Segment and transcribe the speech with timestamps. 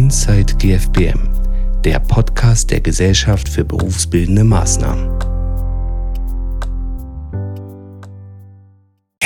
[0.00, 1.28] Inside GFBM,
[1.84, 5.29] der Podcast der Gesellschaft für berufsbildende Maßnahmen.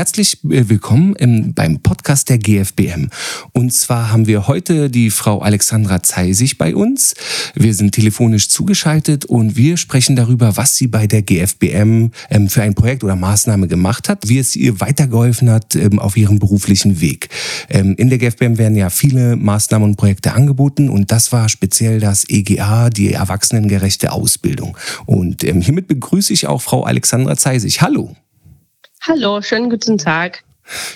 [0.00, 3.10] Herzlich äh, willkommen im, beim Podcast der GFBM.
[3.52, 7.14] Und zwar haben wir heute die Frau Alexandra Zeisig bei uns.
[7.54, 12.62] Wir sind telefonisch zugeschaltet und wir sprechen darüber, was sie bei der GFBM ähm, für
[12.62, 17.02] ein Projekt oder Maßnahme gemacht hat, wie es ihr weitergeholfen hat ähm, auf ihrem beruflichen
[17.02, 17.28] Weg.
[17.68, 22.00] Ähm, in der GFBM werden ja viele Maßnahmen und Projekte angeboten und das war speziell
[22.00, 24.78] das EGA, die erwachsenengerechte Ausbildung.
[25.04, 27.82] Und hiermit begrüße ich auch Frau Alexandra Zeisig.
[27.82, 28.16] Hallo.
[29.02, 30.44] Hallo, schönen guten Tag.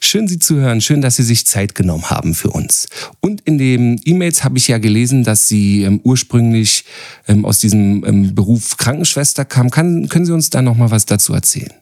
[0.00, 0.80] Schön, Sie zu hören.
[0.80, 2.88] Schön, dass Sie sich Zeit genommen haben für uns.
[3.20, 6.84] Und in den E-Mails habe ich ja gelesen, dass Sie ähm, ursprünglich
[7.28, 9.70] ähm, aus diesem ähm, Beruf Krankenschwester kamen.
[9.70, 11.72] Kann, können Sie uns da noch mal was dazu erzählen?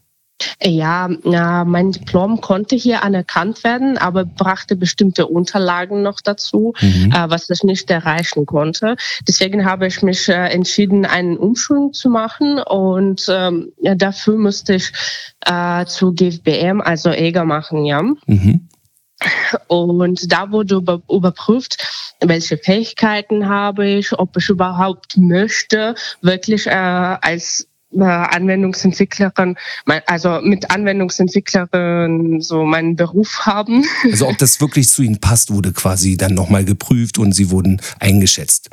[0.62, 1.08] Ja,
[1.64, 7.12] mein Diplom konnte hier anerkannt werden, aber brachte bestimmte Unterlagen noch dazu, mhm.
[7.12, 8.96] Äh, was ich nicht erreichen konnte.
[9.26, 14.92] Deswegen habe ich mich äh, entschieden, einen Umschulung zu machen und ähm, dafür musste ich
[15.46, 18.02] äh, zu GFBM, also EGA machen, ja.
[18.02, 18.68] Mhm.
[19.66, 26.70] Und da wurde über, überprüft, welche Fähigkeiten habe ich, ob ich überhaupt möchte, wirklich äh,
[26.70, 29.56] als Anwendungsentwicklerin,
[30.06, 33.84] also mit Anwendungsentwicklerin so meinen Beruf haben.
[34.04, 37.80] Also ob das wirklich zu Ihnen passt, wurde quasi dann nochmal geprüft und Sie wurden
[37.98, 38.70] eingeschätzt.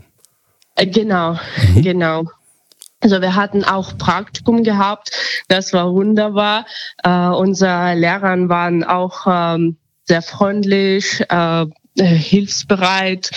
[0.76, 1.40] Äh, genau,
[1.74, 1.82] mhm.
[1.82, 2.26] genau.
[3.00, 5.12] Also wir hatten auch Praktikum gehabt,
[5.48, 6.66] das war wunderbar.
[7.04, 11.66] Äh, unsere Lehrer waren auch ähm, sehr freundlich, äh,
[11.96, 13.32] hilfsbereit,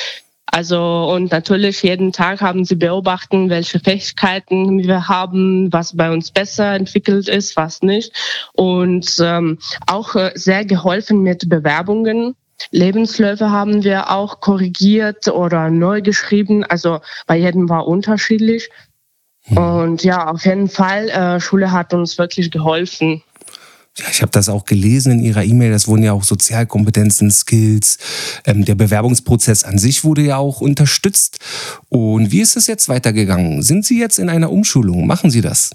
[0.51, 6.33] also und natürlich jeden Tag haben sie beobachten, welche Fähigkeiten wir haben, was bei uns
[6.33, 8.13] besser entwickelt ist, was nicht.
[8.53, 12.35] Und ähm, auch äh, sehr geholfen mit Bewerbungen.
[12.73, 16.65] Lebensläufe haben wir auch korrigiert oder neu geschrieben.
[16.65, 18.71] Also bei jedem war unterschiedlich.
[19.45, 19.57] Hm.
[19.57, 23.23] Und ja, auf jeden Fall, äh, Schule hat uns wirklich geholfen.
[23.99, 25.73] Ja, ich habe das auch gelesen in Ihrer E-Mail.
[25.73, 27.99] Das wurden ja auch Sozialkompetenzen, Skills.
[28.47, 31.39] Ähm, der Bewerbungsprozess an sich wurde ja auch unterstützt.
[31.89, 33.63] Und wie ist es jetzt weitergegangen?
[33.63, 35.07] Sind Sie jetzt in einer Umschulung?
[35.07, 35.71] Machen Sie das?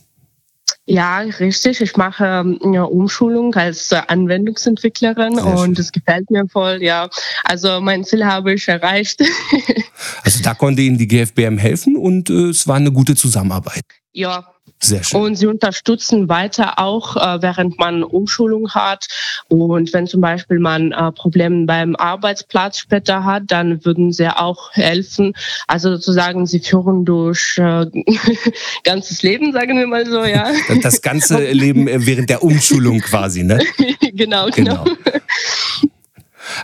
[0.88, 1.81] Ja, richtig.
[1.81, 6.84] Ich mache ähm, eine Umschulung als äh, Anwendungsentwicklerin und es gefällt mir voll.
[6.84, 7.09] Ja,
[7.44, 9.22] also mein Ziel habe ich erreicht.
[10.24, 13.84] also da konnte Ihnen die GFBM helfen und äh, es war eine gute Zusammenarbeit.
[14.14, 15.22] Ja, sehr schön.
[15.22, 19.08] Und sie unterstützen weiter auch, äh, während man Umschulung hat.
[19.48, 24.72] Und wenn zum Beispiel man äh, Probleme beim Arbeitsplatz später hat, dann würden sie auch
[24.74, 25.34] helfen.
[25.68, 27.86] Also sozusagen, sie führen durch äh,
[28.84, 30.52] ganzes Leben, sagen wir mal so, ja.
[30.82, 33.59] Das ganze Leben während der Umschulung quasi, ne?
[34.14, 34.84] genau, genau.
[34.84, 35.20] genau.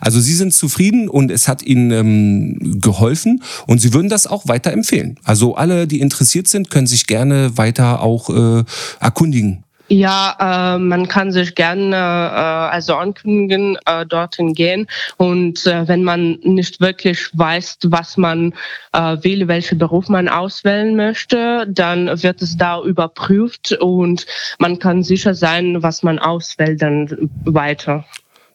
[0.01, 4.47] Also Sie sind zufrieden und es hat Ihnen ähm, geholfen und Sie würden das auch
[4.47, 5.17] weiter empfehlen.
[5.23, 8.63] Also alle, die interessiert sind, können sich gerne weiter auch äh,
[8.99, 9.63] erkundigen.
[9.91, 10.37] Ja,
[10.75, 14.87] äh, man kann sich gerne äh, also ankündigen, äh, dorthin gehen.
[15.17, 18.53] Und äh, wenn man nicht wirklich weiß, was man
[18.93, 24.25] äh, will, welchen Beruf man auswählen möchte, dann wird es da überprüft und
[24.59, 28.05] man kann sicher sein, was man auswählt dann weiter.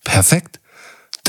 [0.05, 0.59] Perfekt.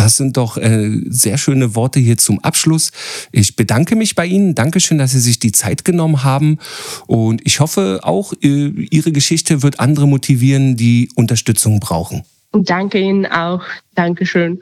[0.07, 2.93] Das sind doch äh, sehr schöne Worte hier zum Abschluss.
[3.33, 4.55] Ich bedanke mich bei Ihnen.
[4.55, 6.59] Dankeschön, dass Sie sich die Zeit genommen haben.
[7.07, 12.23] Und ich hoffe auch, äh, Ihre Geschichte wird andere motivieren, die Unterstützung brauchen.
[12.53, 13.63] Danke Ihnen auch.
[13.95, 14.61] Dankeschön.